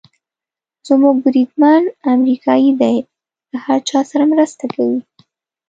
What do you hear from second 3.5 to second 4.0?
له هر چا